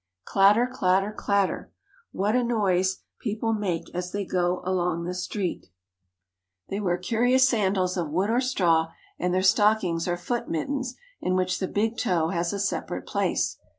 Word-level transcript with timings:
Clatter, 0.25 0.65
clatter, 0.65 1.11
clatter! 1.11 1.71
What 2.11 2.35
a 2.35 2.43
noise 2.43 2.95
the 2.95 3.01
people 3.19 3.53
make 3.53 3.85
CARP. 3.85 3.89
ASIA— 3.89 3.91
3, 3.91 3.91
42 3.91 3.91
JAPAN 3.91 3.97
as 3.99 4.11
they 4.11 4.37
go 4.39 4.61
along 4.65 5.03
the 5.03 5.13
street! 5.13 5.65
They 6.69 6.79
wear 6.79 6.97
curious 6.97 7.47
sandals, 7.47 7.97
of 7.97 8.09
wood 8.09 8.31
or 8.31 8.41
straw, 8.41 8.87
and 9.19 9.31
their 9.31 9.43
stockings 9.43 10.07
are 10.07 10.17
foot 10.17 10.49
mittens, 10.49 10.95
in 11.21 11.35
which 11.35 11.59
the 11.59 11.67
big 11.67 11.99
toe 11.99 12.29
has 12.29 12.51
a 12.51 12.57
separate 12.57 13.05
place. 13.05 13.57